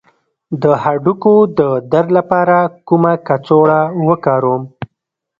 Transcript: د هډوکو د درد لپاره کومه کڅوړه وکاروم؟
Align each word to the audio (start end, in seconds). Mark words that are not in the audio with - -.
د 0.61 0.63
هډوکو 0.83 1.35
د 1.59 1.59
درد 1.91 2.09
لپاره 2.17 2.57
کومه 2.87 3.13
کڅوړه 3.27 3.81
وکاروم؟ 4.07 4.61